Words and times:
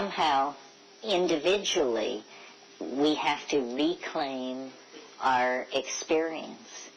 somehow, 0.00 0.54
individually, 1.04 2.22
we 2.80 3.14
have 3.14 3.46
to 3.48 3.60
reclaim 3.76 4.70
our 5.20 5.66
experience. 5.74 6.88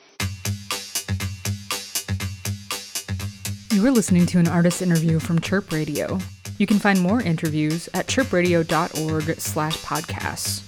You 3.73 3.85
are 3.85 3.91
listening 3.91 4.25
to 4.27 4.39
an 4.39 4.47
artist 4.47 4.81
interview 4.81 5.19
from 5.19 5.41
Chirp 5.41 5.73
Radio. 5.73 6.17
You 6.57 6.65
can 6.65 6.79
find 6.79 7.01
more 7.01 7.21
interviews 7.21 7.89
at 7.93 8.07
chirpradio.org 8.07 9.37
slash 9.37 9.77
podcasts. 9.79 10.63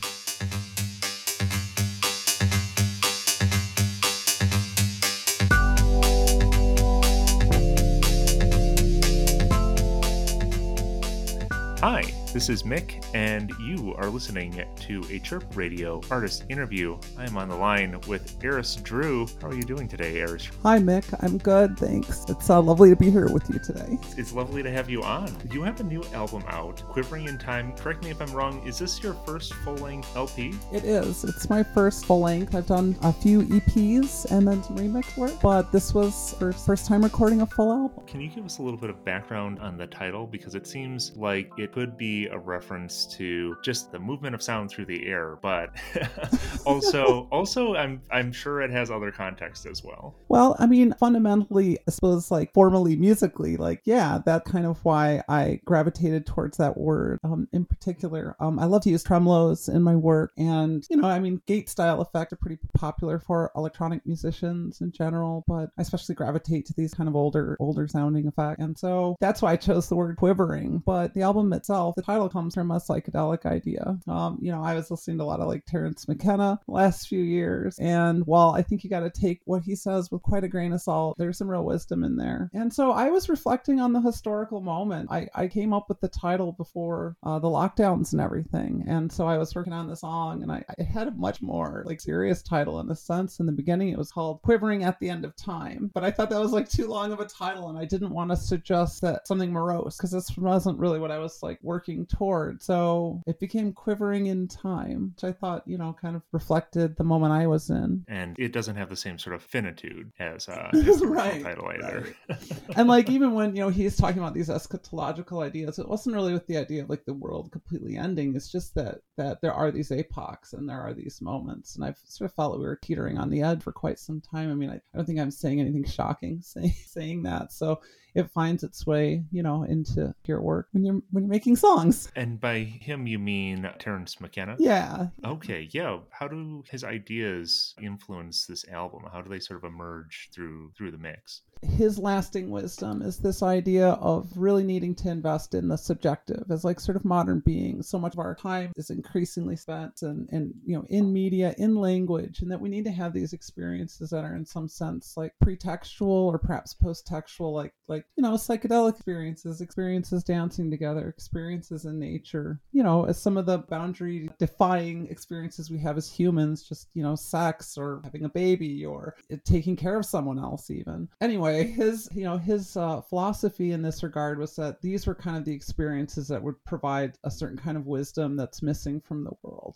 Hi, 11.88 12.02
this 12.36 12.50
is 12.50 12.64
Mick, 12.64 13.02
and 13.16 13.54
you 13.62 13.96
are 13.98 14.10
listening 14.10 14.62
to 14.76 15.02
a 15.10 15.20
Chirp 15.20 15.46
Radio 15.56 16.02
artist 16.12 16.44
interview. 16.50 16.98
I 17.18 17.24
am 17.24 17.38
on 17.38 17.48
the 17.48 17.56
line 17.56 17.98
with 18.10 18.44
Eris 18.44 18.76
Drew. 18.76 19.26
How 19.42 19.48
are 19.48 19.54
you 19.54 19.64
doing 19.64 19.88
today, 19.88 20.20
Eris? 20.20 20.50
Hi, 20.62 20.78
Mick. 20.78 21.06
I'm 21.24 21.38
good, 21.38 21.80
thanks. 21.80 22.26
It's 22.28 22.50
uh, 22.50 22.62
lovely 22.62 22.90
to 22.90 22.96
be 22.98 23.10
here 23.10 23.32
with 23.32 23.50
you 23.50 23.58
today. 23.60 23.98
It's 24.18 24.34
lovely 24.34 24.62
to 24.64 24.70
have 24.70 24.90
you 24.90 25.02
on. 25.02 25.34
You 25.50 25.64
have 25.64 25.80
a 25.80 25.84
new 25.84 26.04
album 26.12 26.44
out, 26.48 26.84
Quivering 26.90 27.30
in 27.30 27.38
Time. 27.38 27.72
Correct 27.72 28.04
me 28.04 28.10
if 28.10 28.22
I'm 28.22 28.34
wrong, 28.34 28.62
is 28.68 28.80
this 28.80 29.02
your 29.02 29.14
first 29.26 29.54
full 29.54 29.76
length 29.76 30.14
LP? 30.18 30.54
It 30.74 30.84
is. 30.84 31.24
It's 31.24 31.50
my 31.50 31.64
first 31.64 32.06
full 32.06 32.20
length. 32.20 32.54
I've 32.54 32.68
done 32.68 32.98
a 33.04 33.14
few 33.14 33.44
EPs 33.44 34.30
and 34.30 34.46
then 34.46 34.62
some 34.62 34.78
remix 34.78 35.16
work, 35.16 35.40
but 35.42 35.72
this 35.72 35.94
was 35.94 36.36
first, 36.38 36.66
first 36.66 36.86
time 36.86 37.02
recording 37.02 37.44
a 37.44 37.46
full 37.46 37.72
album. 37.72 38.06
Can 38.08 38.20
you 38.20 38.28
give 38.28 38.44
us 38.44 38.58
a 38.58 38.62
little 38.62 38.80
bit 38.80 38.90
of 38.90 39.06
background 39.06 39.60
on 39.60 39.78
the 39.78 39.88
title? 39.88 40.28
Because 40.28 40.54
it 40.54 40.68
seems 40.68 41.16
like 41.16 41.50
it 41.58 41.72
could 41.72 41.98
be 41.98 42.25
a 42.28 42.38
reference 42.38 43.06
to 43.18 43.56
just 43.64 43.92
the 43.92 44.00
movement 44.00 44.36
of 44.36 44.42
sound 44.42 44.70
through 44.70 44.86
the 44.86 45.06
air, 45.08 45.38
but 45.42 45.76
also 46.66 47.28
also 47.32 47.76
I'm 47.76 48.02
I'm 48.12 48.32
sure 48.32 48.62
it 48.62 48.72
has 48.72 48.92
other 48.92 49.12
context 49.12 49.66
as 49.66 49.84
well. 49.84 50.16
Well, 50.28 50.56
I 50.60 50.66
mean, 50.66 50.94
fundamentally, 51.00 51.78
I 51.88 51.92
suppose 51.92 52.32
like 52.32 52.54
formally 52.54 52.96
musically, 52.96 53.58
like 53.58 53.82
yeah, 53.86 54.20
that 54.26 54.46
kind 54.46 54.66
of 54.66 54.84
why 54.84 55.24
I 55.28 55.60
gravitated 55.66 56.26
towards 56.26 56.58
that 56.58 56.78
word 56.78 57.20
um, 57.24 57.48
in 57.52 57.66
particular. 57.66 58.36
Um, 58.40 58.60
I 58.60 58.66
love 58.66 58.84
to 58.84 58.90
use 58.90 59.04
tremolos 59.04 59.74
in 59.74 59.82
my 59.84 59.96
work, 59.96 60.32
and 60.38 60.86
you 60.90 60.98
know, 60.98 61.08
I 61.08 61.20
mean, 61.20 61.42
gate 61.46 61.70
style 61.70 62.02
effect 62.02 62.34
are 62.34 62.38
pretty 62.38 62.60
popular 62.74 63.20
for 63.20 63.52
electronic 63.56 64.06
musicians 64.06 64.82
in 64.82 64.92
general, 64.92 65.44
but 65.48 65.70
I 65.78 65.82
especially 65.82 66.16
gravitate 66.16 66.66
to 66.68 66.74
these 66.74 66.94
kind 66.94 67.10
of 67.10 67.16
older 67.16 67.58
older 67.60 67.88
sounding 67.88 68.28
effects, 68.28 68.62
and 68.62 68.78
so 68.78 69.16
that's 69.20 69.42
why 69.42 69.54
I 69.54 69.56
chose 69.56 69.90
the 69.90 69.96
word 69.96 70.18
quivering. 70.18 70.82
But 70.86 71.14
the 71.14 71.22
album 71.22 71.54
itself, 71.54 71.96
the 71.96 72.02
title 72.02 72.15
comes 72.30 72.56
from 72.56 72.72
a 72.72 72.80
psychedelic 72.80 73.46
idea. 73.46 73.98
Um, 74.08 74.40
you 74.42 74.52
know, 74.52 74.64
I 74.64 74.74
was 74.74 74.90
listening 74.90 75.18
to 75.18 75.24
a 75.24 75.26
lot 75.26 75.40
of 75.40 75.48
like 75.48 75.66
Terence 75.66 76.08
McKenna 76.08 76.60
last 76.68 77.08
few 77.08 77.22
years, 77.22 77.78
and 77.80 78.26
while 78.26 78.52
I 78.52 78.62
think 78.62 78.84
you 78.84 78.90
got 78.90 79.02
to 79.02 79.10
take 79.10 79.42
what 79.46 79.64
he 79.64 79.76
says 79.76 80.12
with 80.12 80.22
quite 80.22 80.44
a 80.44 80.48
grain 80.48 80.74
of 80.74 80.82
salt, 80.82 81.18
there's 81.18 81.38
some 81.38 81.50
real 81.50 81.66
wisdom 81.66 82.04
in 82.04 82.16
there. 82.16 82.50
And 82.54 82.74
so 82.74 82.92
I 82.92 83.10
was 83.10 83.30
reflecting 83.30 83.80
on 83.80 83.94
the 83.94 84.02
historical 84.02 84.62
moment. 84.62 85.10
I, 85.12 85.28
I 85.36 85.48
came 85.48 85.74
up 85.74 85.90
with 85.90 86.00
the 86.00 86.08
title 86.08 86.54
before 86.54 87.16
uh, 87.24 87.40
the 87.40 87.48
lockdowns 87.48 88.14
and 88.14 88.22
everything, 88.22 88.84
and 88.88 89.12
so 89.12 89.28
I 89.28 89.38
was 89.38 89.54
working 89.54 89.74
on 89.74 89.88
the 89.88 89.96
song, 89.96 90.42
and 90.42 90.52
I, 90.52 90.64
I 90.80 90.84
had 90.84 91.08
a 91.08 91.12
much 91.12 91.42
more 91.42 91.84
like 91.86 92.02
serious 92.02 92.42
title 92.42 92.80
in 92.80 92.90
a 92.90 92.96
sense. 92.96 93.40
In 93.40 93.46
the 93.46 93.52
beginning, 93.52 93.90
it 93.90 93.98
was 93.98 94.12
called 94.12 94.42
"Quivering 94.42 94.84
at 94.84 95.00
the 95.00 95.10
End 95.10 95.26
of 95.26 95.36
Time," 95.36 95.92
but 95.94 96.04
I 96.04 96.12
thought 96.12 96.30
that 96.30 96.40
was 96.40 96.52
like 96.52 96.70
too 96.70 96.88
long 96.88 97.12
of 97.12 97.20
a 97.20 97.26
title, 97.26 97.70
and 97.70 97.78
I 97.78 97.86
didn't 97.86 98.14
want 98.14 98.32
to 98.32 98.38
suggest 98.38 99.02
that 99.02 99.28
something 99.28 99.52
morose 99.52 99.98
because 99.98 100.12
this 100.12 100.36
wasn't 100.38 100.80
really 100.80 101.00
what 101.00 101.12
I 101.12 101.20
was 101.20 101.42
like 101.42 101.60
working 101.62 101.95
toward. 102.04 102.62
So 102.62 103.22
it 103.28 103.40
became 103.40 103.72
Quivering 103.74 104.26
in 104.26 104.48
Time, 104.48 105.14
which 105.16 105.24
I 105.24 105.32
thought, 105.32 105.68
you 105.68 105.78
know, 105.78 105.96
kind 106.00 106.16
of 106.16 106.24
reflected 106.32 106.96
the 106.98 107.04
moment 107.04 107.34
I 107.34 107.48
was 107.48 107.70
in. 107.70 108.04
And 108.08 108.36
it 108.40 108.52
doesn't 108.52 108.76
have 108.76 108.90
the 108.90 108.96
same 108.96 109.18
sort 109.20 109.36
of 109.36 109.44
finitude 109.44 110.12
as, 110.20 110.50
uh, 110.50 110.70
as 110.74 111.00
the 111.00 111.08
Right, 111.08 111.44
title 111.44 111.70
either. 111.70 112.16
and 112.76 112.88
like 112.88 113.10
even 113.10 113.34
when 113.34 113.56
you 113.56 113.62
know 113.62 113.70
he's 113.70 113.96
talking 113.96 114.20
about 114.20 114.34
these 114.34 114.50
eschatological 114.50 115.44
ideas 115.44 115.80
it 115.80 115.88
wasn't 115.88 116.16
really 116.16 116.34
with 116.34 116.48
the 116.48 116.58
idea 116.58 116.84
of 116.84 116.90
like 116.90 117.06
the 117.06 117.14
world 117.14 117.52
completely 117.52 117.98
ending 117.98 118.36
it's 118.36 118.52
just 118.52 118.74
that 118.76 119.00
that 119.18 119.42
there 119.42 119.54
are 119.54 119.72
these 119.72 119.92
epochs 119.92 120.54
and 120.54 120.68
there 120.68 120.80
are 120.80 120.94
these 120.94 121.22
moments 121.22 121.76
and 121.76 121.86
i've 121.86 121.98
sort 122.06 122.30
of 122.30 122.36
felt 122.36 122.54
that 122.54 122.60
we 122.60 122.66
were 122.66 122.76
teetering 122.76 123.18
on 123.18 123.30
the 123.30 123.42
edge 123.42 123.62
for 123.62 123.72
quite 123.72 124.00
some 124.00 124.22
time 124.22 124.52
i 124.52 124.54
mean 124.54 124.70
i, 124.70 124.76
I 124.76 124.82
don't 124.96 125.06
think 125.06 125.20
i'm 125.20 125.32
saying 125.32 125.60
anything 125.60 125.86
shocking 125.86 126.42
saying 126.44 126.74
saying 126.86 127.24
that 127.24 127.52
so 127.52 127.82
it 128.16 128.32
finds 128.32 128.64
its 128.64 128.86
way 128.86 129.24
you 129.32 129.44
know 129.44 129.64
into 129.64 130.14
your 130.26 130.42
work 130.42 130.68
when 130.72 130.84
you're 130.84 131.02
when 131.12 131.24
you're 131.24 131.32
making 131.32 131.56
songs 131.56 132.12
and 132.16 132.40
by 132.40 132.60
him, 132.60 133.08
you 133.08 133.20
mean 133.20 133.70
Terence 133.80 134.20
McKenna? 134.22 134.56
yeah 134.60 135.08
Okay, 135.24 135.68
yeah. 135.72 136.00
How 136.12 136.28
do 136.28 136.64
his 136.70 136.84
ideas 136.84 137.76
influence 137.82 138.46
this 138.46 138.66
album? 138.68 139.02
How 139.12 139.22
do 139.22 139.30
they 139.30 139.40
sort 139.40 139.64
of 139.64 139.70
emerge 139.70 140.30
through 140.34 140.72
through 140.78 140.92
the 140.92 140.98
mix? 140.98 141.42
his 141.62 141.98
lasting 141.98 142.50
wisdom 142.50 143.02
is 143.02 143.18
this 143.18 143.42
idea 143.42 143.90
of 143.90 144.30
really 144.36 144.64
needing 144.64 144.94
to 144.94 145.10
invest 145.10 145.54
in 145.54 145.68
the 145.68 145.78
subjective 145.78 146.44
as 146.50 146.64
like 146.64 146.80
sort 146.80 146.96
of 146.96 147.06
modern 147.06 147.40
beings 147.40 147.88
so 147.88 147.98
much 147.98 148.14
of 148.14 148.20
our 148.20 148.36
time 148.36 148.72
is 148.76 148.90
increasingly 148.90 149.56
spent 149.56 150.02
and 150.02 150.28
and 150.32 150.54
you 150.66 150.76
know 150.76 150.86
in 150.90 151.12
media 151.12 151.56
in 151.58 151.76
language 151.76 152.42
and 152.42 152.52
that 152.52 152.60
we 152.60 152.70
need 152.70 152.86
to 152.86 152.92
have 152.92 153.14
these 153.14 153.34
experiences 153.34 154.10
that 154.10 154.24
are 154.24 154.36
in 154.36 154.46
some 154.46 154.68
sense 154.68 155.16
like 155.18 155.34
pretextual 155.44 156.08
or 156.08 156.38
perhaps 156.38 156.74
post-textual 156.74 157.54
like 157.54 157.74
like 157.88 158.05
you 158.16 158.22
know 158.22 158.32
psychedelic 158.32 158.96
experiences 158.96 159.62
experiences 159.62 160.24
dancing 160.24 160.72
together 160.72 161.10
experiences 161.10 161.86
in 161.86 162.00
nature 162.00 162.60
you 162.72 162.82
know 162.82 163.06
as 163.06 163.22
some 163.22 163.38
of 163.38 163.46
the 163.46 163.58
boundary 163.58 164.30
defying 164.40 165.08
experiences 165.08 165.70
we 165.70 165.78
have 165.78 165.98
as 165.98 166.12
humans 166.12 166.64
just 166.64 166.88
you 166.94 167.04
know 167.04 167.16
sex 167.16 167.78
or 167.78 168.02
having 168.04 168.24
a 168.24 168.30
baby 168.30 168.86
or 168.86 169.16
taking 169.44 169.76
care 169.76 169.98
of 169.98 170.06
someone 170.06 170.40
else 170.40 170.70
even. 170.70 171.08
Anyway 171.22 171.68
his 171.68 172.10
you 172.14 172.24
know 172.24 172.38
his 172.38 172.78
uh, 172.78 173.02
philosophy 173.02 173.72
in 173.72 173.82
this 173.82 174.04
regard 174.04 174.40
was 174.40 174.56
that 174.56 174.82
these 174.82 175.06
were 175.06 175.16
kind 175.16 175.38
of 175.38 175.46
the 175.46 175.54
experiences 175.54 176.28
that 176.28 176.42
would 176.42 176.64
provide 176.66 177.18
a 177.24 177.32
certain 177.32 177.58
kind 177.58 177.78
of 177.78 177.86
wisdom 177.86 178.36
that's 178.36 178.62
missing 178.62 179.02
from 179.02 179.24
the 179.24 179.32
world. 179.44 179.76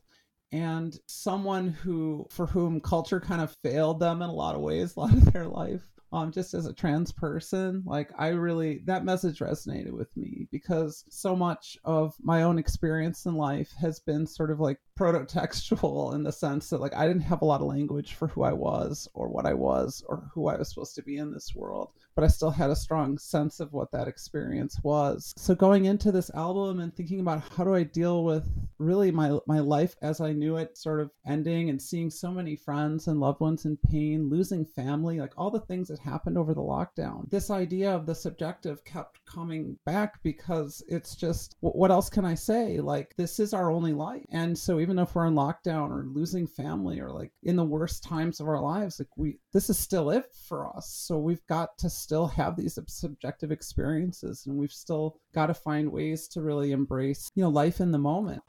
And 0.52 0.98
someone 1.06 1.68
who 1.68 2.28
for 2.30 2.48
whom 2.48 2.80
culture 2.80 3.20
kind 3.20 3.42
of 3.42 3.56
failed 3.64 4.00
them 4.00 4.22
in 4.22 4.30
a 4.30 4.34
lot 4.34 4.56
of 4.56 4.62
ways 4.62 4.96
a 4.96 5.00
lot 5.00 5.14
of 5.14 5.32
their 5.32 5.46
life 5.48 5.84
um 6.12 6.32
just 6.32 6.54
as 6.54 6.66
a 6.66 6.74
trans 6.74 7.12
person 7.12 7.84
like 7.86 8.10
i 8.18 8.30
really 8.30 8.82
that 8.86 9.06
message 9.06 9.40
resonated 9.40 9.92
with 9.92 10.16
me 10.18 10.48
because 10.52 11.04
so 11.10 11.36
much 11.36 11.78
of 11.86 12.16
my 12.22 12.44
own 12.44 12.58
experience 12.58 13.26
in 13.26 13.36
life 13.36 13.72
has 13.80 14.00
been 14.00 14.26
sort 14.26 14.52
of 14.52 14.60
like 14.60 14.80
proto-textual 14.96 16.14
in 16.14 16.24
the 16.24 16.32
sense 16.32 16.70
that 16.70 16.82
like 16.82 16.96
i 16.96 17.08
didn't 17.08 17.22
have 17.22 17.42
a 17.42 17.46
lot 17.46 17.62
of 17.62 17.68
language 17.68 18.14
for 18.14 18.28
who 18.28 18.44
i 18.44 18.52
was 18.52 19.08
or 19.14 19.30
what 19.30 19.46
i 19.46 19.54
was 19.54 20.04
or 20.08 20.30
who 20.34 20.48
i 20.48 20.58
was 20.58 20.70
supposed 20.70 20.96
to 20.96 21.04
be 21.04 21.18
in 21.18 21.32
this 21.32 21.54
world 21.56 21.92
but 22.20 22.26
i 22.26 22.28
still 22.28 22.52
had 22.52 22.70
a 22.70 22.76
strong 22.76 23.18
sense 23.18 23.62
of 23.62 23.72
what 23.72 23.90
that 23.94 24.10
experience 24.10 24.78
was. 24.84 25.34
So 25.38 25.56
going 25.56 25.86
into 25.86 26.12
this 26.12 26.30
album 26.32 26.82
and 26.82 26.94
thinking 26.94 27.22
about 27.22 27.44
how 27.56 27.64
do 27.64 27.74
i 27.74 27.84
deal 27.84 28.26
with 28.26 28.46
really 28.78 29.10
my 29.10 29.38
my 29.48 29.60
life 29.60 29.96
as 30.02 30.20
i 30.20 30.34
knew 30.34 30.58
it 30.58 30.78
sort 30.78 31.00
of 31.00 31.12
ending 31.26 31.70
and 31.70 31.82
seeing 31.82 32.10
so 32.10 32.30
many 32.30 32.58
friends 32.58 33.08
and 33.08 33.22
loved 33.22 33.40
ones 33.40 33.64
in 33.64 33.78
pain 33.90 34.30
losing 34.30 34.66
family 34.66 35.20
like 35.20 35.34
all 35.38 35.50
the 35.50 35.62
things 35.62 35.88
that 35.88 36.00
happened 36.00 36.38
over 36.38 36.54
the 36.54 36.60
lockdown. 36.60 37.30
This 37.30 37.50
idea 37.50 37.90
of 37.96 38.06
the 38.06 38.16
subjective 38.16 38.84
kept 38.84 39.24
coming 39.26 39.78
back 39.86 40.22
because 40.22 40.84
it's 40.90 41.16
just 41.16 41.56
what 41.62 41.92
else 41.92 42.10
can 42.10 42.26
i 42.26 42.36
say? 42.36 42.82
Like 42.82 43.16
this 43.16 43.40
is 43.40 43.54
our 43.54 43.72
only 43.72 43.94
life. 43.94 44.26
And 44.30 44.58
so 44.58 44.82
even 44.82 45.00
if 45.00 45.16
we're 45.16 45.28
in 45.28 45.36
lockdown 45.36 45.90
or 45.90 46.06
losing 46.06 46.48
family 46.48 47.00
or 47.00 47.12
like 47.12 47.32
in 47.44 47.56
the 47.56 47.64
worst 47.64 48.04
times 48.04 48.42
of 48.42 48.50
our 48.50 48.62
lives 48.62 49.00
like 49.00 49.08
we 49.16 49.38
this 49.54 49.70
is 49.70 49.80
still 49.80 50.10
it 50.10 50.26
for 50.50 50.68
us. 50.76 50.90
So 50.90 51.18
we've 51.18 51.46
got 51.48 51.78
to 51.78 51.90
still 52.10 52.26
have 52.26 52.56
these 52.56 52.80
subjective 52.88 53.52
experiences 53.52 54.48
and 54.48 54.58
we've 54.58 54.72
still 54.72 55.20
got 55.32 55.46
to 55.46 55.54
find 55.54 55.92
ways 55.92 56.28
to 56.28 56.42
really 56.42 56.72
embrace 56.72 57.30
you 57.36 57.44
know 57.44 57.50
life 57.52 57.82
in 57.82 57.92
the 57.92 58.00
moment 58.00 58.42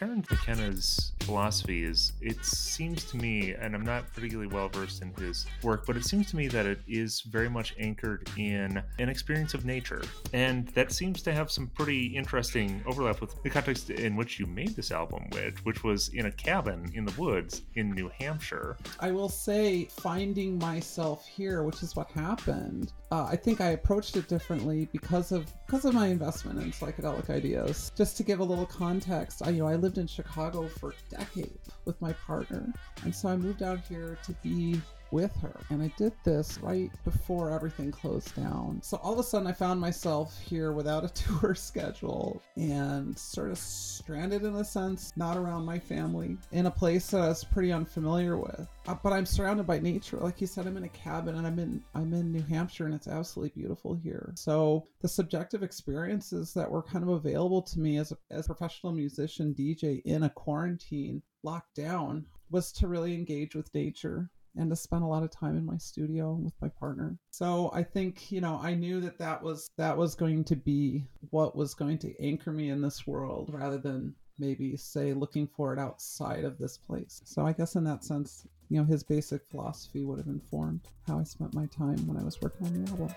Terence 0.00 0.30
McKenna 0.30 0.62
Tama's 0.62 1.12
philosophy 1.20 1.84
is 1.84 2.14
it 2.22 2.42
seems 2.42 3.04
to 3.04 3.18
me, 3.18 3.52
and 3.52 3.74
I'm 3.74 3.84
not 3.84 4.10
particularly 4.14 4.50
well 4.50 4.70
versed 4.70 5.02
in 5.02 5.12
his 5.14 5.44
work, 5.62 5.84
but 5.86 5.94
it 5.94 6.06
seems 6.06 6.30
to 6.30 6.36
me 6.36 6.48
that 6.48 6.64
it 6.64 6.80
is 6.88 7.20
very 7.20 7.50
much 7.50 7.74
anchored 7.78 8.26
in 8.38 8.82
an 8.98 9.08
experience 9.10 9.52
of 9.52 9.66
nature. 9.66 10.02
And 10.32 10.68
that 10.68 10.90
seems 10.90 11.20
to 11.22 11.32
have 11.32 11.50
some 11.50 11.66
pretty 11.68 12.06
interesting 12.06 12.82
overlap 12.86 13.20
with 13.20 13.42
the 13.42 13.50
context 13.50 13.90
in 13.90 14.16
which 14.16 14.40
you 14.40 14.46
made 14.46 14.74
this 14.74 14.90
album, 14.90 15.26
which, 15.32 15.64
which 15.64 15.84
was 15.84 16.08
in 16.08 16.24
a 16.24 16.32
cabin 16.32 16.90
in 16.94 17.04
the 17.04 17.12
woods 17.20 17.60
in 17.74 17.90
New 17.90 18.10
Hampshire. 18.18 18.78
I 19.00 19.10
will 19.10 19.28
say, 19.28 19.84
finding 19.84 20.58
myself 20.58 21.26
here, 21.26 21.62
which 21.62 21.82
is 21.82 21.94
what 21.94 22.10
happened, 22.12 22.92
uh, 23.12 23.26
I 23.30 23.36
think 23.36 23.60
I 23.60 23.70
approached 23.70 24.16
it 24.16 24.28
differently 24.28 24.88
because 24.92 25.32
of 25.32 25.52
because 25.66 25.84
of 25.84 25.94
my 25.94 26.08
investment 26.08 26.60
in 26.60 26.70
psychedelic 26.72 27.28
ideas. 27.30 27.92
Just 27.96 28.16
to 28.16 28.22
give 28.22 28.40
a 28.40 28.44
little 28.44 28.66
context, 28.66 29.42
I 29.44 29.50
you 29.50 29.62
know 29.62 29.68
I 29.68 29.74
lived 29.90 29.98
in 29.98 30.06
Chicago 30.06 30.68
for 30.68 30.94
decades 31.10 31.68
with 31.84 32.00
my 32.00 32.12
partner, 32.12 32.72
and 33.02 33.12
so 33.12 33.28
I 33.28 33.36
moved 33.36 33.60
out 33.60 33.80
here 33.88 34.16
to 34.22 34.32
be 34.34 34.80
with 35.12 35.34
her. 35.36 35.58
And 35.70 35.82
I 35.82 35.92
did 35.96 36.12
this 36.24 36.58
right 36.58 36.90
before 37.04 37.50
everything 37.50 37.90
closed 37.90 38.34
down. 38.36 38.80
So 38.82 38.98
all 38.98 39.12
of 39.12 39.18
a 39.18 39.22
sudden, 39.22 39.46
I 39.46 39.52
found 39.52 39.80
myself 39.80 40.38
here 40.40 40.72
without 40.72 41.04
a 41.04 41.08
tour 41.40 41.54
schedule 41.54 42.42
and 42.56 43.18
sort 43.18 43.50
of 43.50 43.58
stranded 43.58 44.44
in 44.44 44.54
a 44.56 44.64
sense, 44.64 45.12
not 45.16 45.36
around 45.36 45.64
my 45.64 45.78
family, 45.78 46.36
in 46.52 46.66
a 46.66 46.70
place 46.70 47.08
that 47.08 47.20
I 47.20 47.28
was 47.28 47.44
pretty 47.44 47.72
unfamiliar 47.72 48.36
with. 48.36 48.68
Uh, 48.86 48.96
but 49.02 49.12
I'm 49.12 49.26
surrounded 49.26 49.66
by 49.66 49.78
nature. 49.78 50.16
Like 50.16 50.40
you 50.40 50.46
said, 50.46 50.66
I'm 50.66 50.76
in 50.76 50.84
a 50.84 50.88
cabin 50.88 51.36
and 51.36 51.46
I'm 51.46 51.58
in 51.58 51.82
I'm 51.94 52.12
in 52.12 52.32
New 52.32 52.42
Hampshire 52.42 52.86
and 52.86 52.94
it's 52.94 53.08
absolutely 53.08 53.60
beautiful 53.60 53.94
here. 53.94 54.32
So 54.34 54.86
the 55.00 55.08
subjective 55.08 55.62
experiences 55.62 56.54
that 56.54 56.70
were 56.70 56.82
kind 56.82 57.04
of 57.04 57.10
available 57.10 57.62
to 57.62 57.78
me 57.80 57.98
as 57.98 58.12
a, 58.12 58.16
as 58.30 58.46
a 58.46 58.54
professional 58.54 58.92
musician 58.92 59.54
DJ 59.54 60.02
in 60.04 60.24
a 60.24 60.30
quarantine 60.30 61.22
lockdown 61.44 62.24
was 62.50 62.72
to 62.72 62.88
really 62.88 63.14
engage 63.14 63.54
with 63.54 63.72
nature 63.74 64.28
and 64.56 64.70
to 64.70 64.76
spend 64.76 65.02
a 65.02 65.06
lot 65.06 65.22
of 65.22 65.30
time 65.30 65.56
in 65.56 65.64
my 65.64 65.76
studio 65.76 66.34
with 66.34 66.54
my 66.60 66.68
partner. 66.68 67.16
So 67.30 67.70
I 67.74 67.82
think, 67.82 68.30
you 68.32 68.40
know, 68.40 68.58
I 68.62 68.74
knew 68.74 69.00
that 69.00 69.18
that 69.18 69.42
was 69.42 69.70
that 69.78 69.96
was 69.96 70.14
going 70.14 70.44
to 70.44 70.56
be 70.56 71.04
what 71.30 71.56
was 71.56 71.74
going 71.74 71.98
to 71.98 72.14
anchor 72.22 72.52
me 72.52 72.70
in 72.70 72.80
this 72.80 73.06
world 73.06 73.50
rather 73.52 73.78
than 73.78 74.14
maybe 74.38 74.76
say 74.76 75.12
looking 75.12 75.46
for 75.46 75.72
it 75.72 75.78
outside 75.78 76.44
of 76.44 76.58
this 76.58 76.78
place. 76.78 77.20
So 77.24 77.46
I 77.46 77.52
guess 77.52 77.76
in 77.76 77.84
that 77.84 78.04
sense, 78.04 78.46
you 78.70 78.78
know, 78.78 78.84
his 78.84 79.02
basic 79.02 79.42
philosophy 79.50 80.04
would 80.04 80.18
have 80.18 80.28
informed 80.28 80.80
how 81.06 81.18
I 81.18 81.24
spent 81.24 81.54
my 81.54 81.66
time 81.66 82.06
when 82.06 82.16
I 82.16 82.24
was 82.24 82.40
working 82.40 82.66
on 82.66 82.84
the 82.84 82.90
album. 82.90 83.14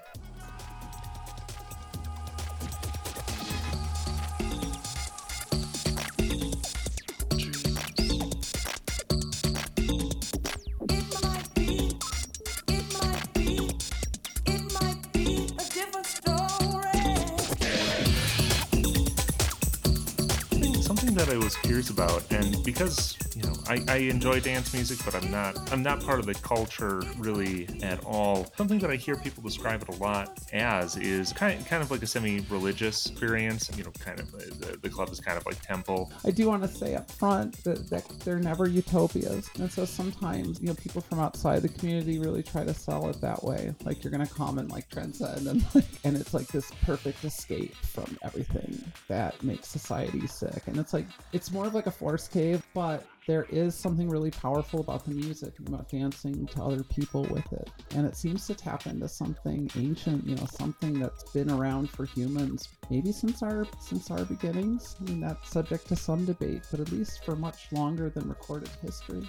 I 21.19 21.37
was 21.37 21.55
curious 21.57 21.91
about, 21.91 22.23
and 22.31 22.63
because 22.63 23.15
you 23.35 23.43
know 23.43 23.53
I, 23.67 23.83
I 23.87 23.97
enjoy 23.97 24.39
dance 24.39 24.73
music, 24.73 24.99
but 25.05 25.15
I'm 25.15 25.31
not 25.31 25.71
I'm 25.71 25.83
not 25.83 26.03
part 26.03 26.19
of 26.19 26.25
the 26.25 26.33
culture 26.35 27.01
really 27.17 27.67
at 27.81 28.03
all. 28.05 28.47
Something 28.57 28.79
that 28.79 28.91
I 28.91 28.95
hear 28.95 29.15
people 29.15 29.43
describe 29.43 29.81
it 29.81 29.89
a 29.89 29.97
lot 29.97 30.39
as 30.51 30.97
is 30.97 31.33
kind 31.33 31.65
kind 31.65 31.81
of 31.81 31.91
like 31.91 32.03
a 32.03 32.07
semi-religious 32.07 33.05
experience. 33.05 33.71
You 33.75 33.85
know, 33.85 33.91
kind 33.99 34.19
of 34.19 34.33
uh, 34.33 34.39
the, 34.59 34.77
the 34.81 34.89
club 34.89 35.09
is 35.09 35.19
kind 35.19 35.37
of 35.37 35.45
like 35.45 35.61
temple. 35.61 36.11
I 36.25 36.31
do 36.31 36.47
want 36.47 36.63
to 36.63 36.69
say 36.69 36.95
up 36.95 37.09
front 37.09 37.63
that, 37.63 37.89
that 37.89 38.07
they're 38.23 38.39
never 38.39 38.67
utopias, 38.67 39.49
and 39.59 39.71
so 39.71 39.85
sometimes 39.85 40.61
you 40.61 40.67
know 40.67 40.75
people 40.75 41.01
from 41.01 41.19
outside 41.19 41.61
the 41.61 41.69
community 41.69 42.19
really 42.19 42.43
try 42.43 42.63
to 42.63 42.73
sell 42.73 43.09
it 43.09 43.19
that 43.21 43.43
way, 43.43 43.73
like 43.83 44.03
you're 44.03 44.11
gonna 44.11 44.27
come 44.27 44.59
and 44.59 44.69
like 44.71 44.89
transcend 44.89 45.47
and 45.47 45.63
like, 45.73 45.85
and 46.03 46.17
it's 46.17 46.33
like 46.33 46.47
this 46.47 46.71
perfect 46.83 47.23
escape 47.23 47.75
from 47.75 48.17
everything 48.23 48.83
that 49.07 49.41
makes 49.43 49.67
society 49.67 50.27
sick, 50.27 50.63
and 50.67 50.77
it's 50.77 50.93
like 50.93 51.05
it's 51.31 51.51
more 51.51 51.65
of 51.65 51.73
like 51.73 51.87
a 51.87 51.91
force 51.91 52.27
cave, 52.27 52.65
but 52.73 53.05
there 53.27 53.45
is 53.49 53.75
something 53.75 54.09
really 54.09 54.31
powerful 54.31 54.81
about 54.81 55.05
the 55.05 55.11
music 55.11 55.53
and 55.59 55.67
about 55.67 55.89
dancing 55.89 56.45
to 56.47 56.61
other 56.61 56.83
people 56.83 57.23
with 57.23 57.51
it. 57.53 57.69
And 57.95 58.05
it 58.05 58.15
seems 58.15 58.47
to 58.47 58.55
tap 58.55 58.85
into 58.85 59.07
something 59.07 59.69
ancient, 59.77 60.27
you 60.27 60.35
know, 60.35 60.45
something 60.45 60.99
that's 60.99 61.23
been 61.31 61.49
around 61.49 61.89
for 61.89 62.05
humans 62.05 62.69
maybe 62.89 63.11
since 63.11 63.41
our 63.41 63.65
since 63.79 64.11
our 64.11 64.25
beginnings. 64.25 64.95
I 64.99 65.03
mean 65.05 65.21
that's 65.21 65.49
subject 65.49 65.87
to 65.87 65.95
some 65.95 66.25
debate, 66.25 66.63
but 66.69 66.79
at 66.79 66.91
least 66.91 67.23
for 67.23 67.35
much 67.35 67.71
longer 67.71 68.09
than 68.09 68.27
recorded 68.27 68.69
history 68.81 69.25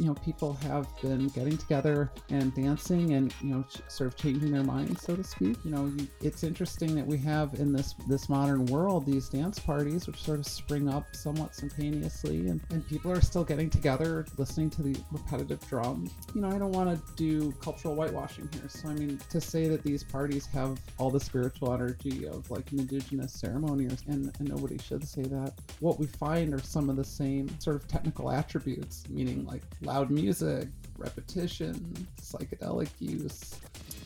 you 0.00 0.06
know 0.06 0.14
people 0.14 0.54
have 0.54 0.88
been 1.02 1.28
getting 1.28 1.56
together 1.56 2.10
and 2.30 2.54
dancing 2.54 3.12
and 3.12 3.34
you 3.42 3.54
know 3.54 3.64
sort 3.88 4.08
of 4.08 4.16
changing 4.16 4.50
their 4.50 4.62
minds 4.62 5.02
so 5.02 5.14
to 5.14 5.22
speak 5.22 5.56
you 5.64 5.70
know 5.70 5.92
it's 6.22 6.42
interesting 6.42 6.94
that 6.94 7.06
we 7.06 7.18
have 7.18 7.54
in 7.54 7.72
this 7.72 7.94
this 8.08 8.28
modern 8.28 8.64
world 8.66 9.04
these 9.04 9.28
dance 9.28 9.58
parties 9.58 10.06
which 10.06 10.22
sort 10.22 10.38
of 10.38 10.46
spring 10.46 10.88
up 10.88 11.14
somewhat 11.14 11.54
spontaneously 11.54 12.48
and, 12.48 12.60
and 12.70 12.86
people 12.88 13.12
are 13.12 13.20
still 13.30 13.44
getting 13.44 13.70
together 13.70 14.26
listening 14.38 14.68
to 14.68 14.82
the 14.82 14.96
repetitive 15.12 15.64
drum 15.68 16.10
you 16.34 16.40
know 16.40 16.50
i 16.50 16.58
don't 16.58 16.72
want 16.72 16.90
to 16.90 17.12
do 17.14 17.52
cultural 17.62 17.94
whitewashing 17.94 18.48
here 18.52 18.68
so 18.68 18.88
i 18.88 18.94
mean 18.94 19.20
to 19.30 19.40
say 19.40 19.68
that 19.68 19.82
these 19.84 20.02
parties 20.02 20.46
have 20.46 20.80
all 20.98 21.10
the 21.10 21.20
spiritual 21.20 21.72
energy 21.72 22.26
of 22.26 22.50
like 22.50 22.70
an 22.72 22.80
indigenous 22.80 23.32
ceremony 23.32 23.84
and, 24.08 24.32
and 24.38 24.48
nobody 24.48 24.78
should 24.78 25.06
say 25.06 25.22
that. 25.22 25.52
What 25.80 25.98
we 25.98 26.06
find 26.06 26.52
are 26.54 26.60
some 26.60 26.90
of 26.90 26.96
the 26.96 27.04
same 27.04 27.48
sort 27.60 27.76
of 27.76 27.86
technical 27.86 28.30
attributes 28.30 29.04
meaning 29.08 29.46
like 29.46 29.62
loud 29.82 30.10
music, 30.10 30.68
repetition, 31.00 32.06
psychedelic 32.20 32.88
use, 32.98 33.56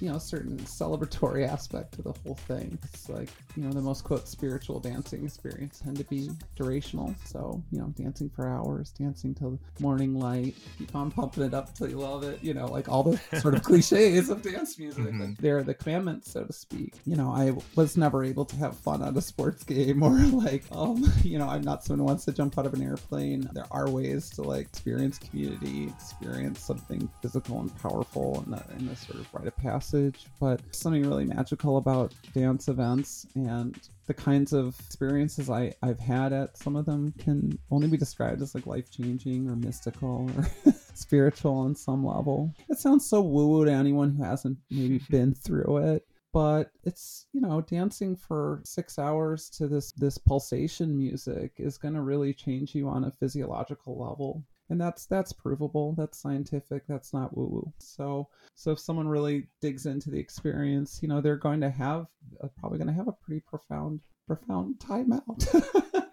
you 0.00 0.11
know, 0.11 0.19
certain 0.19 0.58
celebratory 0.58 1.46
aspect 1.55 1.94
to 1.94 2.02
the 2.02 2.12
whole 2.25 2.35
thing. 2.35 2.79
It's 2.85 3.08
like, 3.08 3.29
you 3.56 3.62
know, 3.62 3.73
the 3.73 3.81
most 3.81 4.05
quote 4.05 4.29
spiritual 4.29 4.81
dancing 4.81 5.25
experience 5.25 5.81
tend 5.81 5.96
to 5.99 6.05
be 6.05 6.31
durational. 6.58 7.14
So, 7.26 7.62
you 7.70 7.79
know, 7.79 7.93
dancing 7.96 8.31
for 8.31 8.49
hours, 8.49 8.91
dancing 8.91 9.35
till 9.35 9.58
morning 9.81 10.14
light, 10.14 10.55
keep 10.79 10.94
on 10.94 11.11
pumping 11.11 11.44
it 11.44 11.55
up 11.55 11.75
till 11.75 11.88
you 11.88 11.99
love 11.99 12.23
it, 12.25 12.43
you 12.43 12.55
know, 12.55 12.67
like 12.67 12.88
all 12.88 13.02
the 13.02 13.20
sort 13.41 13.55
of 13.55 13.62
cliches 13.62 14.31
of 14.31 14.43
dance 14.43 14.79
music. 14.79 15.05
Mm-hmm. 15.05 15.35
They're 15.41 15.62
the 15.62 15.75
commandments, 15.75 16.31
so 16.31 16.44
to 16.44 16.52
speak. 16.52 16.94
You 17.05 17.17
know, 17.17 17.31
I 17.31 17.55
was 17.76 17.96
never 17.96 18.25
able 18.25 18.44
to 18.46 18.56
have 18.56 18.76
fun 18.76 19.02
at 19.02 19.17
a 19.17 19.20
sports 19.20 19.64
game 19.64 20.02
or 20.02 20.17
like, 20.19 20.64
um, 20.73 21.05
you 21.23 21.38
know, 21.38 21.49
I'm 21.49 21.62
not 21.62 21.85
someone 21.85 22.00
who 22.00 22.05
wants 22.05 22.25
to 22.26 22.32
jump 22.32 22.58
out 22.58 22.67
of 22.67 22.75
an 22.75 22.82
airplane. 22.82 23.49
There 23.52 23.67
are 23.70 23.88
ways 23.88 24.31
to 24.31 24.43
like 24.43 24.67
experience 24.67 25.19
community, 25.19 25.88
experience 25.88 26.61
something 26.86 27.08
physical 27.22 27.60
and 27.60 27.76
powerful 27.81 28.44
in, 28.46 28.78
in 28.78 28.86
this 28.86 29.00
sort 29.00 29.20
of 29.20 29.34
rite 29.34 29.46
of 29.46 29.56
passage 29.56 29.75
passage, 29.75 30.26
but 30.40 30.60
something 30.75 31.06
really 31.06 31.25
magical 31.25 31.76
about 31.78 32.12
dance 32.32 32.69
events 32.69 33.26
and 33.34 33.78
the 34.06 34.14
kinds 34.14 34.52
of 34.52 34.78
experiences 34.81 35.50
I, 35.50 35.72
I've 35.82 35.98
had 35.98 36.32
at 36.32 36.56
some 36.56 36.76
of 36.76 36.86
them 36.86 37.12
can 37.19 37.58
only 37.70 37.88
be 37.88 37.96
described 37.96 38.42
as 38.42 38.54
like 38.54 38.66
life 38.66 38.90
changing 38.90 39.48
or 39.48 39.56
mystical 39.56 40.31
or 40.36 40.72
spiritual 40.94 41.55
on 41.55 41.74
some 41.74 42.05
level. 42.05 42.53
It 42.69 42.79
sounds 42.79 43.08
so 43.08 43.20
woo 43.20 43.48
woo 43.48 43.64
to 43.64 43.72
anyone 43.72 44.14
who 44.14 44.22
hasn't 44.22 44.58
maybe 44.70 44.98
been 45.10 45.34
through 45.34 45.79
it 45.79 46.06
but 46.32 46.72
it's 46.82 47.26
you 47.32 47.41
know 47.41 47.60
dancing 47.60 48.17
for 48.17 48.60
six 48.64 48.98
hours 48.98 49.48
to 49.48 49.69
this 49.69 49.93
this 49.93 50.19
pulsation 50.19 50.98
music 50.98 51.53
is 51.58 51.79
going 51.79 51.94
to 51.94 52.00
really 52.00 52.34
change 52.34 52.74
you 52.74 52.88
on 52.88 53.05
a 53.05 53.10
physiological 53.12 53.96
level 53.96 54.43
and 54.70 54.80
that's 54.80 55.06
that's 55.06 55.32
provable 55.32 55.94
that's 55.96 56.18
scientific 56.18 56.86
that's 56.86 57.12
not 57.12 57.36
woo 57.36 57.46
woo 57.46 57.72
so 57.78 58.28
so 58.54 58.72
if 58.72 58.78
someone 58.78 59.08
really 59.08 59.46
digs 59.60 59.86
into 59.86 60.10
the 60.10 60.18
experience 60.18 61.00
you 61.02 61.08
know 61.08 61.20
they're 61.20 61.36
going 61.36 61.60
to 61.60 61.70
have 61.70 62.06
uh, 62.42 62.48
probably 62.58 62.78
going 62.78 62.88
to 62.88 62.94
have 62.94 63.08
a 63.08 63.12
pretty 63.12 63.40
profound 63.40 64.00
profound 64.26 64.74
timeout 64.78 66.08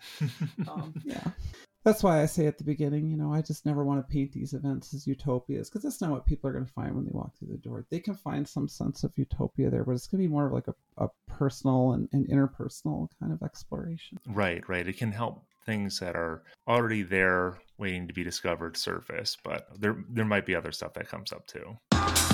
um, 0.67 0.93
yeah 1.03 1.31
that's 1.83 2.03
why 2.03 2.21
I 2.21 2.27
say 2.27 2.45
at 2.45 2.59
the 2.59 2.63
beginning, 2.63 3.09
you 3.09 3.17
know, 3.17 3.33
I 3.33 3.41
just 3.41 3.65
never 3.65 3.83
want 3.83 4.05
to 4.05 4.11
paint 4.11 4.31
these 4.31 4.53
events 4.53 4.93
as 4.93 5.07
utopias 5.07 5.67
because 5.67 5.81
that's 5.81 5.99
not 5.99 6.11
what 6.11 6.27
people 6.27 6.47
are 6.49 6.53
going 6.53 6.65
to 6.65 6.71
find 6.71 6.95
when 6.95 7.05
they 7.05 7.11
walk 7.11 7.35
through 7.35 7.47
the 7.47 7.57
door. 7.57 7.85
They 7.89 7.99
can 7.99 8.13
find 8.13 8.47
some 8.47 8.67
sense 8.67 9.03
of 9.03 9.17
utopia 9.17 9.71
there, 9.71 9.83
but 9.83 9.93
it's 9.93 10.05
going 10.05 10.21
to 10.21 10.27
be 10.27 10.31
more 10.31 10.45
of 10.45 10.53
like 10.53 10.67
a, 10.67 10.75
a 10.97 11.09
personal 11.27 11.93
and, 11.93 12.07
and 12.13 12.27
interpersonal 12.29 13.07
kind 13.19 13.33
of 13.33 13.41
exploration. 13.41 14.19
Right, 14.27 14.67
right. 14.69 14.87
It 14.87 14.97
can 14.97 15.11
help 15.11 15.43
things 15.65 15.99
that 15.99 16.15
are 16.15 16.43
already 16.67 17.01
there 17.01 17.59
waiting 17.81 18.07
to 18.07 18.13
be 18.13 18.23
discovered 18.23 18.77
surface, 18.77 19.35
but 19.43 19.67
there 19.77 19.97
there 20.07 20.23
might 20.23 20.45
be 20.45 20.55
other 20.55 20.71
stuff 20.71 20.93
that 20.93 21.09
comes 21.09 21.33
up 21.33 21.45
too. 21.47 22.30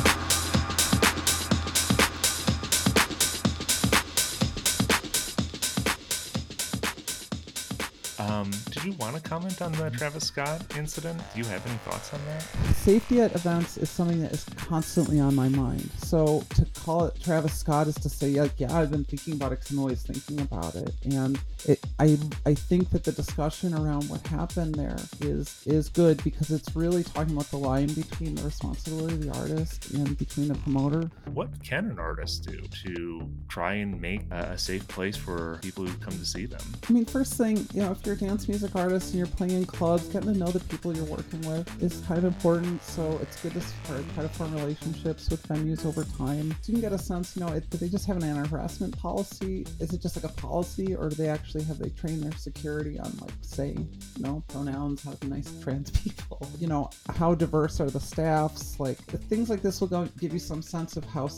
Um, 8.37 8.51
did 8.69 8.83
you 8.83 8.93
want 8.93 9.15
to 9.15 9.21
comment 9.21 9.61
on 9.61 9.71
the 9.71 9.89
Travis 9.89 10.25
Scott 10.25 10.61
incident? 10.77 11.19
Do 11.33 11.39
you 11.39 11.45
have 11.45 11.65
any 11.65 11.77
thoughts 11.77 12.13
on 12.13 12.19
that? 12.27 12.41
Safety 12.75 13.21
at 13.21 13.33
events 13.33 13.77
is 13.77 13.89
something 13.89 14.21
that 14.21 14.31
is 14.31 14.43
constantly 14.55 15.19
on 15.19 15.33
my 15.33 15.49
mind. 15.49 15.89
So 15.97 16.43
to 16.55 16.65
call 16.79 17.05
it 17.05 17.19
Travis 17.21 17.53
Scott 17.53 17.87
is 17.87 17.95
to 17.95 18.09
say, 18.09 18.29
yeah, 18.29 18.47
yeah, 18.57 18.77
I've 18.77 18.91
been 18.91 19.05
thinking 19.05 19.33
about 19.33 19.53
it 19.53 19.59
because 19.59 19.71
I'm 19.71 19.79
always 19.79 20.03
thinking 20.03 20.39
about 20.41 20.75
it. 20.75 20.93
And 21.03 21.39
it, 21.65 21.79
I, 21.99 22.17
I 22.45 22.53
think 22.53 22.91
that 22.91 23.03
the 23.03 23.11
discussion 23.11 23.73
around 23.73 24.07
what 24.09 24.25
happened 24.27 24.75
there 24.75 24.97
is 25.21 25.63
is 25.65 25.89
good 25.89 26.23
because 26.23 26.51
it's 26.51 26.75
really 26.75 27.03
talking 27.03 27.33
about 27.33 27.49
the 27.49 27.57
line 27.57 27.87
between 27.87 28.35
the 28.35 28.43
responsibility 28.43 29.15
of 29.15 29.25
the 29.25 29.39
artist 29.39 29.91
and 29.91 30.15
between 30.17 30.49
the 30.49 30.55
promoter. 30.55 31.09
What 31.33 31.49
can 31.63 31.89
an 31.89 31.97
artist 31.97 32.47
do 32.47 32.61
to 32.83 33.29
try 33.47 33.75
and 33.75 33.99
make 33.99 34.21
a 34.31 34.57
safe 34.57 34.87
place 34.87 35.17
for 35.17 35.59
people 35.63 35.85
who 35.85 35.97
come 35.97 36.13
to 36.13 36.25
see 36.25 36.45
them? 36.45 36.61
I 36.87 36.93
mean, 36.93 37.05
first 37.05 37.33
thing, 37.33 37.67
you 37.73 37.81
know, 37.81 37.91
if 37.91 38.05
you're 38.05 38.15
dance 38.27 38.49
music 38.49 38.75
artist 38.75 39.11
and 39.11 39.19
you're 39.19 39.25
playing 39.25 39.53
in 39.53 39.65
clubs, 39.65 40.09
getting 40.09 40.33
to 40.33 40.37
know 40.37 40.47
the 40.47 40.59
people 40.65 40.93
you're 40.93 41.05
working 41.05 41.39
with 41.47 41.65
is 41.81 42.01
kind 42.01 42.17
of 42.17 42.25
important. 42.25 42.83
So 42.83 43.17
it's 43.21 43.41
good 43.41 43.53
to 43.53 43.61
start, 43.61 44.03
try 44.15 44.23
to 44.23 44.29
form 44.29 44.53
relationships 44.53 45.29
with 45.29 45.47
venues 45.47 45.85
over 45.85 46.03
time. 46.03 46.51
So 46.61 46.73
you 46.73 46.73
can 46.73 46.81
get 46.81 46.91
a 46.91 46.97
sense, 46.97 47.37
you 47.37 47.45
know, 47.45 47.57
do 47.57 47.77
they 47.77 47.87
just 47.87 48.05
have 48.05 48.17
an 48.17 48.23
anti-harassment 48.23 48.97
policy? 48.99 49.65
Is 49.79 49.93
it 49.93 50.01
just 50.01 50.21
like 50.21 50.29
a 50.29 50.35
policy, 50.35 50.93
or 50.93 51.07
do 51.07 51.15
they 51.15 51.29
actually 51.29 51.63
have 51.63 51.79
they 51.79 51.87
trained 51.89 52.21
their 52.21 52.37
security 52.37 52.99
on 52.99 53.15
like, 53.21 53.31
say, 53.39 53.69
you 53.69 54.21
know, 54.21 54.43
pronouns, 54.49 55.03
how 55.03 55.15
nice 55.25 55.49
trans 55.63 55.89
people? 56.03 56.49
You 56.59 56.67
know, 56.67 56.89
how 57.15 57.33
diverse 57.33 57.79
are 57.79 57.89
the 57.89 58.01
staffs? 58.01 58.77
Like 58.77 58.97
things 59.29 59.49
like 59.49 59.61
this 59.61 59.79
will 59.79 59.87
go 59.87 60.05
give 60.19 60.33
you 60.33 60.39
some 60.39 60.61
sense 60.61 60.97
of 60.97 61.05
how 61.05 61.29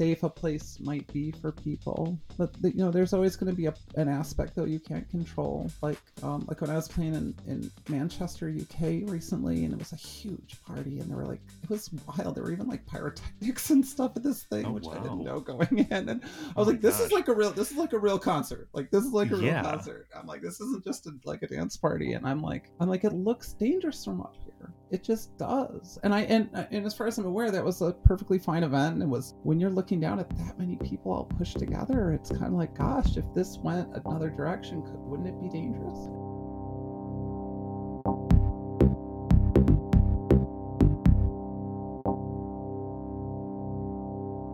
safe 0.00 0.22
a 0.22 0.30
place 0.30 0.78
might 0.80 1.06
be 1.12 1.30
for 1.30 1.52
people. 1.52 2.18
But 2.38 2.54
the, 2.62 2.70
you 2.70 2.78
know, 2.78 2.90
there's 2.90 3.12
always 3.12 3.36
going 3.36 3.52
to 3.52 3.56
be 3.56 3.66
a, 3.66 3.74
an 3.96 4.08
aspect 4.08 4.56
though 4.56 4.64
you 4.64 4.80
can't 4.80 5.06
control. 5.10 5.70
Like 5.82 6.00
um, 6.22 6.46
like 6.48 6.62
when 6.62 6.70
I 6.70 6.74
was 6.74 6.88
playing 6.88 7.14
in, 7.14 7.34
in 7.46 7.70
Manchester, 7.90 8.48
UK 8.48 9.02
recently, 9.10 9.64
and 9.64 9.74
it 9.74 9.78
was 9.78 9.92
a 9.92 9.96
huge 9.96 10.56
party, 10.66 11.00
and 11.00 11.10
there 11.10 11.18
were 11.18 11.26
like 11.26 11.42
it 11.62 11.68
was 11.68 11.90
wild. 12.06 12.34
There 12.34 12.44
were 12.44 12.52
even 12.52 12.66
like 12.66 12.86
pyrotechnics 12.86 13.68
and 13.68 13.84
stuff 13.84 14.12
at 14.16 14.22
this 14.22 14.44
thing, 14.44 14.64
oh, 14.64 14.72
which 14.72 14.84
wow. 14.84 14.92
I 14.92 15.02
didn't 15.02 15.22
know 15.22 15.38
going 15.40 15.86
in. 15.90 16.08
And 16.08 16.22
I 16.24 16.58
was 16.58 16.68
oh 16.68 16.70
like, 16.70 16.80
this 16.80 16.96
gosh. 16.96 17.06
is 17.06 17.12
like 17.12 17.28
a 17.28 17.34
real 17.34 17.50
this 17.50 17.70
is 17.70 17.76
like 17.76 17.92
a 17.92 17.98
real 17.98 18.18
concert. 18.18 18.68
Like 18.72 18.90
this 18.90 19.04
is 19.04 19.12
like 19.12 19.30
a 19.32 19.36
real 19.36 19.44
Yeah. 19.44 19.62
concert. 19.62 20.08
I'm 20.16 20.26
like, 20.26 20.40
this 20.40 20.62
isn't 20.62 20.82
just 20.82 21.06
a, 21.08 21.12
like 21.26 21.42
a 21.42 21.46
dance 21.46 21.76
party. 21.76 22.14
And 22.14 22.26
I'm 22.26 22.40
like, 22.40 22.70
I'm 22.80 22.88
like, 22.88 23.04
it 23.04 23.12
looks 23.12 23.52
dangerous 23.52 24.02
from 24.02 24.22
up 24.22 24.34
here. 24.44 24.72
It 24.90 25.04
just 25.04 25.36
does. 25.38 25.98
And 26.02 26.12
I 26.12 26.22
and 26.22 26.48
and 26.70 26.84
as 26.84 26.94
far 26.94 27.06
as 27.06 27.18
I'm 27.18 27.26
aware, 27.26 27.50
that 27.50 27.64
was 27.64 27.80
a 27.80 27.92
perfectly 27.92 28.38
fine 28.38 28.64
event. 28.64 29.02
It 29.02 29.06
was 29.08 29.34
when 29.42 29.60
you're 29.60 29.70
looking 29.70 30.00
down 30.00 30.18
at 30.18 30.28
that 30.38 30.58
many 30.58 30.76
people 30.76 31.12
all 31.12 31.24
pushed 31.24 31.58
together, 31.58 32.12
it's 32.12 32.30
kind 32.30 32.46
of 32.46 32.54
like, 32.54 32.76
gosh, 32.76 33.16
if 33.16 33.24
this 33.34 33.58
went 33.58 33.88
another 34.04 34.30
direction, 34.30 34.82
could, 34.82 34.98
wouldn't 34.98 35.28
it 35.28 35.40
be 35.40 35.48
dangerous? 35.48 36.08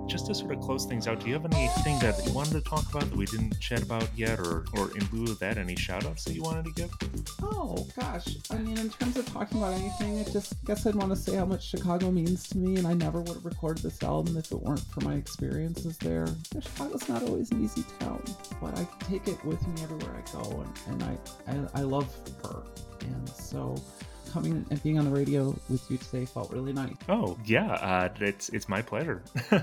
Just 0.06 0.26
to 0.26 0.34
sort 0.34 0.52
of 0.52 0.60
close 0.60 0.86
things 0.86 1.08
out, 1.08 1.20
do 1.20 1.26
you 1.26 1.34
have 1.34 1.44
anything 1.46 1.98
that 1.98 2.24
you 2.24 2.32
wanted 2.32 2.52
to 2.52 2.60
talk 2.60 2.88
about 2.90 3.02
that 3.10 3.16
we 3.16 3.26
didn't 3.26 3.58
chat 3.60 3.82
about 3.82 4.08
yet, 4.16 4.38
or 4.38 4.64
or 4.74 4.90
in 4.96 5.06
lieu 5.12 5.32
of 5.32 5.38
that, 5.40 5.58
any 5.58 5.74
shout 5.76 6.06
outs 6.06 6.24
that 6.24 6.34
you 6.34 6.42
wanted 6.42 6.64
to 6.66 6.72
give? 6.72 6.90
Oh 7.42 7.86
gosh, 7.98 8.36
I 8.50 8.58
mean, 8.58 8.78
in 8.78 8.88
terms 8.88 9.16
of 9.16 9.26
talking 9.26 9.58
about 9.58 9.74
anything, 9.74 10.20
I 10.20 10.24
just 10.24 10.64
guess 10.64 10.86
I'd 10.86 10.94
want 10.94 11.10
to 11.10 11.16
say 11.16 11.34
how 11.34 11.44
much 11.44 11.68
Chicago 11.68 12.10
means 12.10 12.48
to 12.48 12.58
me, 12.58 12.76
and 12.76 12.86
I 12.86 12.94
never 12.94 13.20
would 13.20 13.34
have 13.34 13.44
recorded 13.44 13.82
this 13.82 14.02
album 14.02 14.36
if 14.36 14.52
it 14.52 14.62
weren't 14.62 14.80
for 14.80 15.00
my 15.00 15.14
experiences 15.14 15.98
there. 15.98 16.28
Chicago's 16.52 17.08
not 17.08 17.22
always 17.24 17.50
an 17.50 17.64
easy 17.64 17.84
town, 17.98 18.22
but 18.60 18.78
I 18.78 18.86
take 19.00 19.26
it 19.26 19.44
with 19.44 19.66
me 19.66 19.82
everywhere 19.82 20.14
I 20.16 20.32
go, 20.32 20.64
and, 20.86 21.02
and 21.02 21.02
I, 21.02 21.52
I 21.52 21.80
I 21.80 21.82
love 21.82 22.08
her, 22.44 22.62
and 23.00 23.28
so 23.28 23.74
coming 24.32 24.64
and 24.70 24.82
being 24.82 24.98
on 24.98 25.04
the 25.04 25.10
radio 25.10 25.56
with 25.68 25.90
you 25.90 25.98
today 25.98 26.24
felt 26.24 26.52
really 26.52 26.72
nice. 26.72 26.94
Oh 27.08 27.38
yeah, 27.44 27.72
uh, 27.74 28.08
it's 28.20 28.48
it's 28.50 28.68
my 28.68 28.82
pleasure. 28.82 29.22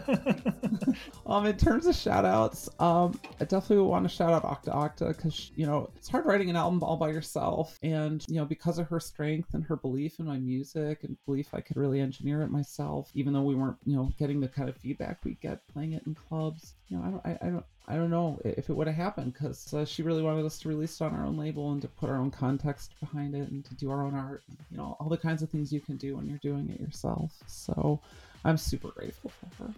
Um, 1.25 1.45
in 1.45 1.57
terms 1.57 1.85
of 1.85 1.95
shout 1.95 2.25
outs, 2.25 2.69
um, 2.79 3.19
I 3.39 3.45
definitely 3.45 3.85
want 3.85 4.03
to 4.03 4.13
shout 4.13 4.33
out 4.33 4.43
Octa 4.43 4.73
Octa 4.73 5.07
because, 5.07 5.51
you 5.55 5.65
know, 5.65 5.89
it's 5.95 6.09
hard 6.09 6.25
writing 6.25 6.49
an 6.49 6.55
album 6.55 6.83
all 6.83 6.97
by 6.97 7.09
yourself. 7.09 7.79
And, 7.81 8.23
you 8.27 8.35
know, 8.35 8.45
because 8.45 8.77
of 8.77 8.87
her 8.89 8.99
strength 8.99 9.53
and 9.53 9.63
her 9.63 9.75
belief 9.75 10.19
in 10.19 10.25
my 10.25 10.37
music 10.37 11.03
and 11.03 11.17
belief 11.25 11.53
I 11.53 11.61
could 11.61 11.77
really 11.77 12.01
engineer 12.01 12.41
it 12.41 12.49
myself, 12.49 13.09
even 13.13 13.33
though 13.33 13.41
we 13.41 13.55
weren't, 13.55 13.77
you 13.85 13.95
know, 13.95 14.11
getting 14.19 14.41
the 14.41 14.47
kind 14.47 14.69
of 14.69 14.77
feedback 14.77 15.23
we 15.23 15.35
get 15.35 15.65
playing 15.67 15.93
it 15.93 16.03
in 16.05 16.13
clubs, 16.13 16.73
you 16.87 16.97
know, 16.97 17.03
I 17.03 17.09
don't, 17.09 17.25
I, 17.25 17.47
I 17.47 17.49
don't, 17.49 17.65
I 17.85 17.95
don't 17.95 18.11
know 18.11 18.39
if 18.45 18.69
it 18.69 18.73
would 18.73 18.87
have 18.87 18.95
happened 18.95 19.33
because 19.33 19.73
uh, 19.73 19.83
she 19.85 20.03
really 20.03 20.21
wanted 20.21 20.45
us 20.45 20.59
to 20.59 20.69
release 20.69 21.01
it 21.01 21.03
on 21.03 21.13
our 21.13 21.25
own 21.25 21.37
label 21.37 21.71
and 21.71 21.81
to 21.81 21.87
put 21.87 22.09
our 22.09 22.15
own 22.15 22.31
context 22.31 22.93
behind 22.99 23.35
it 23.35 23.49
and 23.49 23.65
to 23.65 23.75
do 23.75 23.91
our 23.91 24.03
own 24.03 24.15
art, 24.15 24.43
you 24.71 24.77
know, 24.77 24.95
all 24.99 25.09
the 25.09 25.17
kinds 25.17 25.41
of 25.41 25.49
things 25.49 25.71
you 25.71 25.79
can 25.79 25.97
do 25.97 26.17
when 26.17 26.27
you're 26.27 26.39
doing 26.39 26.69
it 26.69 26.79
yourself. 26.79 27.31
So 27.47 27.99
I'm 28.45 28.57
super 28.57 28.89
grateful 28.89 29.31
for 29.39 29.63
her. 29.63 29.73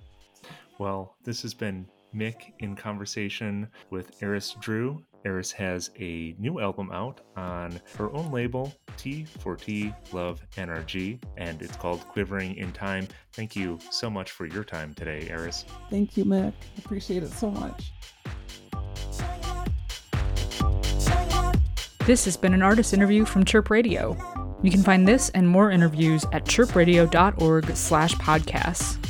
Well, 0.77 1.15
this 1.23 1.41
has 1.41 1.53
been 1.53 1.87
Mick 2.15 2.53
in 2.59 2.75
conversation 2.75 3.67
with 3.89 4.21
Eris 4.21 4.55
Drew. 4.59 5.03
Eris 5.25 5.51
has 5.51 5.89
a 5.99 6.35
new 6.37 6.59
album 6.59 6.91
out 6.91 7.21
on 7.35 7.79
her 7.97 8.13
own 8.13 8.31
label, 8.31 8.73
T4T 8.97 9.95
LUV 10.11 10.39
NRG, 10.55 11.19
and 11.37 11.61
it's 11.61 11.75
called 11.75 12.07
Quivering 12.07 12.55
in 12.55 12.71
Time. 12.71 13.07
Thank 13.33 13.55
you 13.55 13.79
so 13.89 14.09
much 14.09 14.31
for 14.31 14.45
your 14.45 14.63
time 14.63 14.93
today, 14.93 15.27
Eris. 15.29 15.65
Thank 15.89 16.15
you, 16.15 16.25
Mick. 16.25 16.53
Appreciate 16.77 17.23
it 17.23 17.31
so 17.31 17.49
much. 17.49 17.91
This 22.05 22.25
has 22.25 22.37
been 22.37 22.53
an 22.53 22.61
artist 22.61 22.93
interview 22.93 23.25
from 23.25 23.45
Chirp 23.45 23.71
Radio. 23.71 24.15
You 24.61 24.71
can 24.71 24.83
find 24.83 25.07
this 25.07 25.29
and 25.29 25.47
more 25.47 25.71
interviews 25.71 26.25
at 26.31 26.45
chirpradio.org 26.45 27.75
slash 27.75 28.15
podcasts. 28.15 29.04